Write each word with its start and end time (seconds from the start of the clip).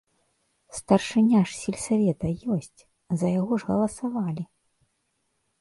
Старшыня 0.77 1.41
ж 1.51 1.53
сельсавета 1.63 2.27
ёсць, 2.57 2.79
за 3.23 3.27
яго 3.41 3.53
ж 3.65 3.71
галасавалі! 3.71 4.43